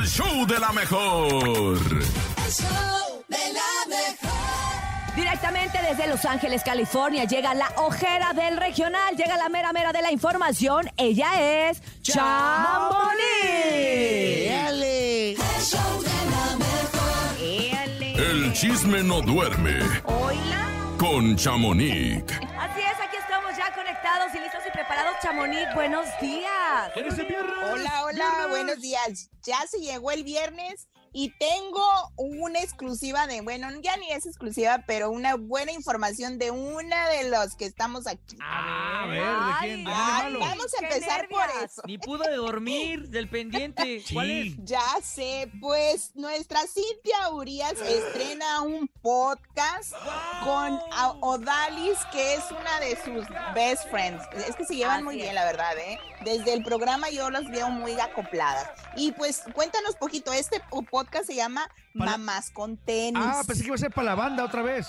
[0.00, 1.76] el show de la mejor.
[1.76, 5.14] El show de la mejor.
[5.16, 10.02] Directamente desde Los Ángeles, California, llega la ojera del regional, llega la mera mera de
[10.02, 10.88] la información.
[10.96, 13.18] Ella es Chamonix.
[14.70, 16.98] El show de la mejor.
[18.20, 20.68] El chisme no duerme Hola.
[20.96, 22.22] con Chamonix.
[25.22, 26.92] Chamonix, buenos días.
[27.72, 29.30] Hola, hola, buenos días.
[29.42, 31.84] Ya se llegó el viernes y tengo
[32.16, 37.30] una exclusiva de, bueno, ya ni es exclusiva, pero una buena información de una de
[37.30, 38.36] los que estamos aquí.
[38.42, 39.84] A ver, ¿de Ay, quién?
[39.84, 40.40] ¿De Ay, quién de malo?
[40.40, 41.82] vamos a empezar por eso.
[41.86, 44.02] Ni pudo de dormir del pendiente.
[44.12, 44.54] ¿Cuál es?
[44.64, 49.92] Ya sé, pues nuestra Cintia Urias estrena un podcast
[50.44, 54.22] con a- Odalis, que es una de sus best friends.
[54.46, 55.22] Es que se llevan Así muy es.
[55.22, 55.98] bien, la verdad, ¿eh?
[56.24, 58.68] Desde el programa yo los veo muy acopladas.
[58.96, 63.22] Y pues cuéntanos poquito, este podcast se llama Para- Mamás con tenis.
[63.24, 64.86] Ah, pensé que iba a ser para la banda otra vez.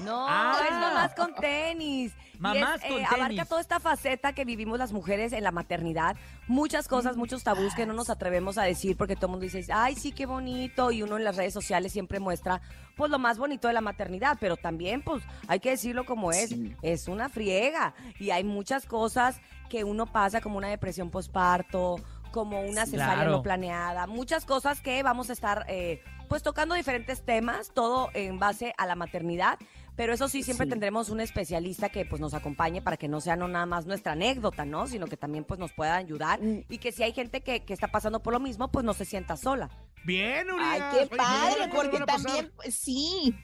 [0.00, 0.58] No, Ah.
[0.64, 2.12] es mamás con tenis.
[2.34, 3.12] Y Mamás es, con eh, tenis.
[3.12, 6.16] Abarca toda esta faceta que vivimos las mujeres en la maternidad.
[6.48, 9.64] Muchas cosas, muchos tabús que no nos atrevemos a decir porque todo el mundo dice,
[9.72, 10.90] ay, sí, qué bonito.
[10.90, 12.60] Y uno en las redes sociales siempre muestra,
[12.96, 14.36] pues, lo más bonito de la maternidad.
[14.40, 16.54] Pero también, pues, hay que decirlo como es.
[16.82, 17.94] Es una friega.
[18.18, 21.96] Y hay muchas cosas que uno pasa como una depresión postparto,
[22.34, 23.30] como una cesárea Claro.
[23.30, 24.08] no planeada.
[24.08, 28.86] Muchas cosas que vamos a estar, eh, pues, tocando diferentes temas, todo en base a
[28.86, 29.56] la maternidad.
[29.94, 30.70] Pero eso sí, siempre Sí.
[30.70, 34.12] tendremos un especialista que pues nos acompañe para que no sea no nada más nuestra
[34.14, 34.88] anécdota, ¿no?
[34.88, 36.64] Sino que también pues nos pueda ayudar Mm.
[36.68, 39.04] y que si hay gente que, que está pasando por lo mismo, pues no se
[39.04, 39.70] sienta sola.
[40.04, 40.68] Bien, Urias.
[40.72, 43.36] Ay, qué Oye, ¿y padre, porque también, pues, sí.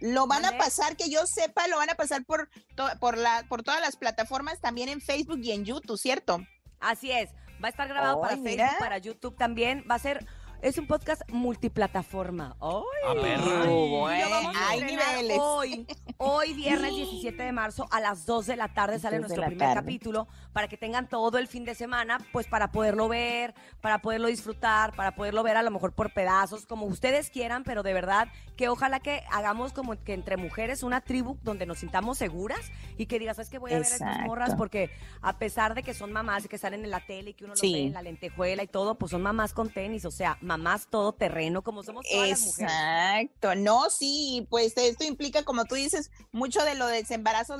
[0.00, 3.44] Lo van a pasar, que yo sepa, lo van a pasar por, to- por, la,
[3.48, 6.40] por todas las plataformas, también en Facebook y en YouTube, ¿cierto?
[6.80, 7.30] Así es,
[7.62, 10.26] va a estar grabado para Facebook, para YouTube también, va a ser,
[10.64, 12.56] es un podcast multiplataforma.
[12.60, 12.72] ¡Ay!
[13.06, 13.64] Ah, perra.
[13.64, 15.38] Y lo vamos a Hay niveles.
[15.40, 19.36] hoy, hoy viernes 17 de marzo a las 2 de la tarde sale 2 de
[19.36, 19.74] nuestro primer tarde.
[19.74, 24.28] capítulo para que tengan todo el fin de semana, pues para poderlo ver, para poderlo
[24.28, 28.28] disfrutar, para poderlo ver a lo mejor por pedazos, como ustedes quieran, pero de verdad
[28.56, 33.06] que ojalá que hagamos como que entre mujeres una tribu donde nos sintamos seguras y
[33.06, 34.26] que digas, es que voy a ver a estas Exacto.
[34.28, 37.34] morras porque a pesar de que son mamás y que salen en la tele y
[37.34, 37.70] que uno Sí.
[37.70, 40.53] lo ve en la lentejuela y todo, pues son mamás con tenis, o sea, mamás
[40.88, 42.70] todo terreno, como somos todas las mujeres.
[42.72, 47.04] Exacto, no, sí, pues esto implica, como tú dices, mucho de lo de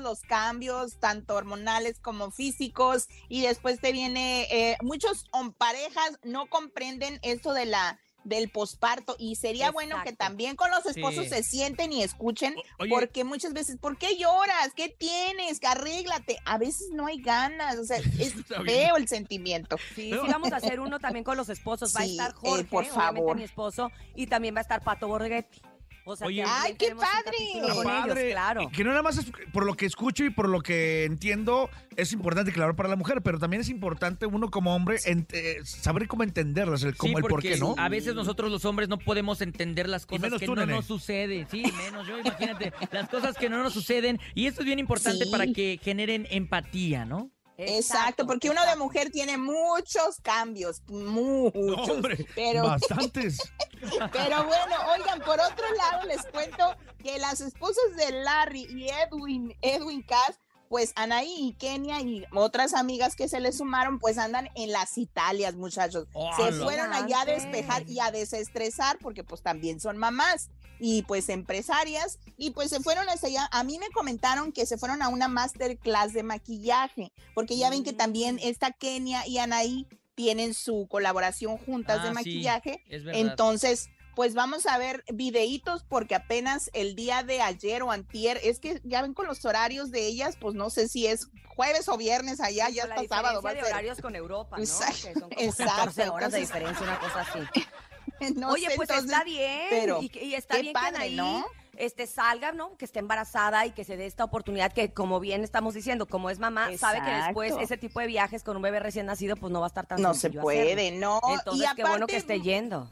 [0.00, 6.46] los cambios, tanto hormonales como físicos, y después te viene, eh, muchos hom- parejas no
[6.48, 11.30] comprenden esto de la del posparto y sería bueno que también con los esposos Sí.
[11.30, 12.90] se sienten y escuchen O- oye.
[12.90, 14.72] porque muchas veces ¿por qué lloras?
[14.74, 15.60] ¿qué tienes?
[15.64, 20.52] arréglate a veces no hay ganas o sea es feo el sentimiento Sí, sí, vamos
[20.52, 21.94] a hacer uno también con los esposos.
[21.94, 23.36] Va a estar eh, Jorge, por obviamente favor.
[23.36, 25.60] mi esposo, y también va a estar Pato Borghetti.
[26.06, 26.42] O sea, Oye.
[26.42, 27.36] que ¡Ay, qué padre!
[27.54, 28.30] ellos, padre.
[28.32, 28.62] claro.
[28.62, 31.70] Y Que no nada más es, por lo que escucho y por lo que entiendo,
[31.96, 36.06] es importante, claro, para la mujer, pero también es importante uno como hombre eh, saber
[36.06, 37.74] cómo entenderlas, el, cómo, Sí, el por qué, ¿no?
[37.78, 40.74] A veces nosotros los hombres no podemos entender las cosas menos que tú, no nene.
[40.74, 41.46] nos suceden.
[41.50, 42.72] Sí, menos yo, imagínate.
[42.92, 44.20] las cosas que no nos suceden.
[44.34, 45.30] Y esto es bien importante Sí.
[45.30, 47.30] para que generen empatía, ¿no?
[47.56, 48.84] Exacto, porque uno de exacto.
[48.84, 51.54] mujer tiene muchos cambios, muchos.
[51.54, 53.38] No, hombre, pero, bastantes.
[54.12, 59.56] pero bueno, oigan, por otro lado les cuento que las esposas de Larry y Edwin,
[59.62, 60.38] Edwin Cass,
[60.68, 64.98] pues Anaí y Kenia y otras amigas que se les sumaron, pues andan en las
[64.98, 66.08] Italias, muchachos.
[66.36, 70.48] se fueron allá a despejar y a desestresar, porque pues también son mamás
[70.80, 73.48] y pues empresarias, y pues se fueron hacia allá.
[73.52, 77.84] A mí me comentaron que se fueron a una masterclass de maquillaje, porque ya ven
[77.84, 78.40] que también Mm.
[78.42, 82.82] esta Kenia y Anaí tienen su colaboración juntas de Ah, sí, maquillaje.
[82.88, 83.20] es verdad.
[83.20, 88.60] Entonces, pues vamos a ver videitos porque apenas el día de ayer o antier, es
[88.60, 91.96] que ya ven con los horarios de ellas, pues no sé si es jueves o
[91.96, 93.68] viernes allá, ya hasta sábado va a de ser.
[93.72, 94.62] horarios con Europa, ¿no?
[94.62, 97.38] Exacto, Que son como exacto, 14 horas de entonces- diferencia, una cosa así.
[98.36, 99.66] No Oye, sé, pues entonces, está bien.
[99.70, 101.44] pero y, y está qué bien padre, que Anaí ¿no?
[101.78, 102.76] Este, salga, ¿no?
[102.76, 106.30] Que esté embarazada y que se dé esta oportunidad que, como bien estamos diciendo, como
[106.30, 109.52] es mamá, sabe que después ese tipo de viajes con un bebé recién nacido, pues
[109.52, 110.98] no va a estar tan no se puede, hacerlo.
[111.00, 111.20] no.
[111.34, 112.90] Entonces, y qué bueno que aparte, esté yendo.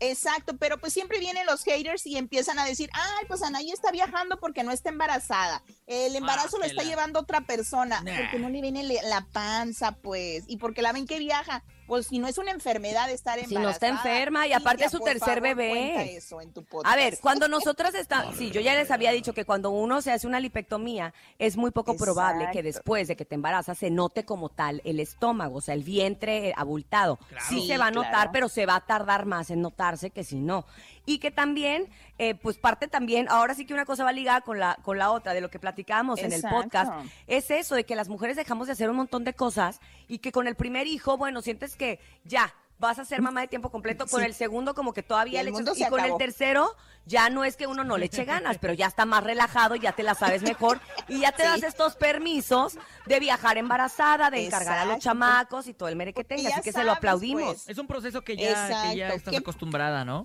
[0.00, 3.92] Exacto, pero pues siempre vienen los haters y empiezan a decir, ay, pues Anaí está
[3.92, 5.62] viajando porque no está embarazada.
[5.86, 8.16] El embarazo lo está la- llevando otra persona, Nah.
[8.18, 11.62] porque no le viene la panza, pues, y porque la ven que viaja.
[11.86, 13.62] Pues si no es una enfermedad estar Si embarazada.
[13.64, 15.70] no está enferma y aparte es su tercer favor, bebé.
[15.70, 19.32] cuenta eso en tu A ver, cuando nosotras estamos, sí, yo ya les había dicho
[19.34, 23.24] que cuando uno se hace una lipectomía es muy poco probable que después de que
[23.24, 27.18] te embarazas se note como tal el estómago, o sea, el vientre eh, abultado.
[27.48, 28.30] Sí, Sí, se va a notar, claro.
[28.32, 30.66] pero se va a tardar más en notarse que si no.
[31.06, 31.88] Y que también,
[32.18, 35.10] eh, pues parte también, ahora sí que una cosa va ligada con la, con la
[35.10, 36.90] otra, de lo que platicábamos en el podcast,
[37.26, 40.32] es eso, de que las mujeres dejamos de hacer un montón de cosas y que
[40.32, 44.06] con el primer hijo, bueno, sientes que ya vas a ser mamá de tiempo completo,
[44.06, 44.26] con Sí.
[44.26, 46.74] el segundo como que todavía Y el le echas- y con el tercero
[47.06, 49.92] ya no es que uno no le eche ganas, pero ya está más relajado, ya
[49.92, 51.48] te la sabes mejor y ya te Sí.
[51.48, 56.12] das estos permisos de viajar embarazada, de encargar a los chamacos y todo el mere
[56.12, 57.44] que Porque tenga, ya así que se lo aplaudimos.
[57.44, 57.68] pues.
[57.68, 60.24] Es un proceso que ya, que ya estás ¿Qué- acostumbrada, ¿no?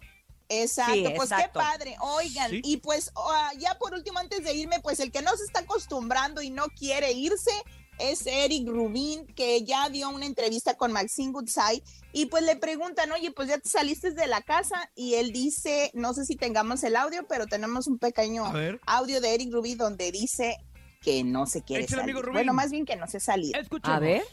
[0.51, 1.59] Exacto, Sí, pues exacto.
[1.59, 1.95] qué padre.
[1.99, 2.61] Oigan, Sí.
[2.63, 5.59] y pues ah, ya por último, antes de irme, pues el que no se está
[5.59, 7.51] acostumbrando y no quiere irse
[7.99, 13.11] es Eric Rubin, que ya dio una entrevista con Maxine Goodside y pues le preguntan,
[13.11, 16.83] oye, pues ya te saliste de la casa y él dice, no sé si tengamos
[16.83, 18.51] el audio, pero tenemos un pequeño
[18.85, 20.57] audio de Eric Rubin donde dice
[21.01, 22.15] que no se quiere Échale, salir.
[22.15, 22.31] amigo.
[22.31, 23.55] Bueno, más bien que no se salir.
[23.55, 23.97] Escuchemos.
[23.97, 24.23] A ver.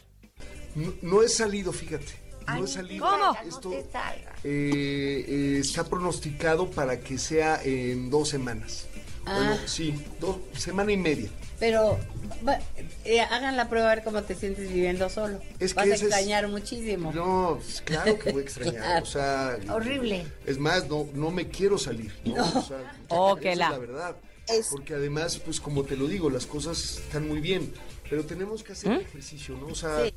[0.75, 2.27] No, no he salido, fíjate.
[2.47, 3.07] No he salido.
[3.09, 3.37] ¿Cómo?
[3.45, 8.87] Esto eh, eh, está pronosticado para que sea en dos semanas.
[9.27, 11.29] Bueno, sí, dos, semana y media.
[11.59, 11.99] Pero
[12.47, 12.59] va-
[13.05, 15.41] eh, hagan la prueba a ver cómo te sientes viviendo solo.
[15.59, 17.13] Es que Vas a es- extrañar muchísimo.
[17.13, 19.03] No, pues, claro que voy a extrañar.
[19.03, 20.27] O sea, Horrible.
[20.45, 22.13] Es más, no, no me quiero salir.
[22.25, 22.35] ¿no?
[22.45, 24.17] O sea, Oh, es la- la verdad.
[24.49, 27.73] Es- Porque además, pues como te lo digo, las cosas están muy bien.
[28.09, 29.67] Pero tenemos que hacer ejercicio, ¿no?
[29.67, 30.15] O sea, Sí.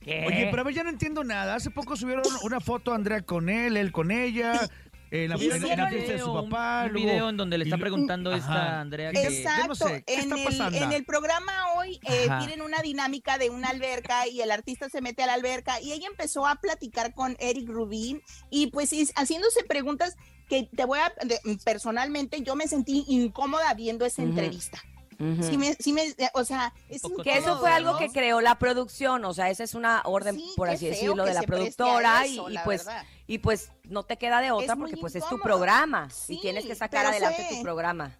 [0.00, 0.24] ¿Qué?
[0.26, 1.54] Oye, pero a ver, ya no entiendo nada.
[1.54, 4.58] Hace poco subieron una foto Andrea con él, él con ella,
[5.10, 5.40] en la, en
[5.78, 6.84] la fiesta de su papá.
[6.86, 8.80] Un luego- video en donde le está y- preguntando esta Ajá.
[8.80, 9.22] Andrea Y- que...
[9.26, 9.66] Exacto.
[9.68, 13.50] no sé, ¿qué en, está el, en el programa hoy eh, tienen una dinámica de
[13.50, 17.14] una alberca y el artista se mete a la alberca y ella empezó a platicar
[17.14, 20.16] con Eric Rubin y pues is- haciéndose preguntas
[20.48, 24.82] que te voy a, de- personalmente yo me sentí incómoda viendo esa entrevista.
[25.20, 25.42] Ujú.
[25.42, 29.24] Sí me, sí me, o sea, es Que eso fue algo que creó la producción,
[29.26, 32.48] o sea, esa es una orden, Sí, por así decirlo, de la productora y, eso,
[32.48, 33.04] y la pues verdad.
[33.26, 36.64] y pues no te queda de otra Es porque pues es tu programa y tienes
[36.64, 38.16] que sacar adelante fue- tu programa.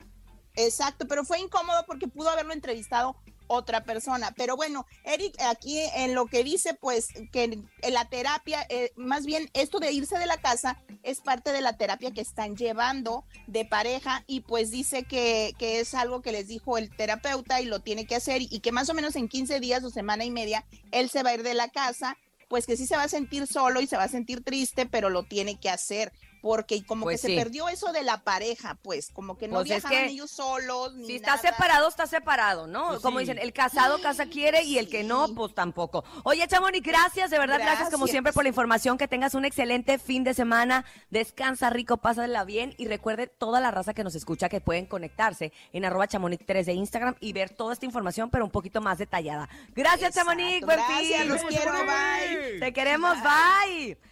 [0.56, 3.17] Exacto, pero fue incómodo porque pudo haberlo entrevistado
[3.50, 4.32] otra persona.
[4.37, 9.26] Pero bueno, Eric aquí en lo que dice, pues que en la terapia, eh, más
[9.26, 13.25] bien esto de irse de la casa es parte de la terapia que están llevando
[13.49, 17.64] de pareja y pues dice que, que es algo que les dijo el terapeuta y
[17.64, 20.31] lo tiene que hacer y que más o menos en 15 días o semana y
[20.31, 22.17] media él se va a ir de la casa.
[22.49, 25.08] Pues que sí se va a sentir solo y se va a sentir triste, pero
[25.08, 27.34] lo tiene que hacer porque como Pues que sí.
[27.37, 30.31] se perdió eso de la pareja, pues como que no Pues es viajaban que ellos
[30.31, 30.94] solos.
[30.94, 31.42] Ni Si está nada.
[31.42, 32.88] separado, está separado, ¿no?
[32.88, 33.25] Pues Como sí.
[33.26, 36.04] dicen, el casado casa quiere y el que no, pues tampoco.
[36.25, 37.90] Oye, Chamonix, gracias, de verdad, gracias.
[37.90, 42.44] como siempre por la información, que tengas un excelente fin de semana, descansa rico, pásala
[42.44, 46.44] bien y recuerde toda la raza que nos escucha que pueden conectarse en arroba chamonix
[46.46, 49.48] 3 de Instagram y ver toda esta información, pero un poquito más detallada.
[49.75, 50.31] Gracias, Exacto.
[50.31, 51.28] Chamonix, buen Gracias, fin.
[51.28, 52.60] los quiero, bye.
[52.60, 54.10] Te queremos, bye.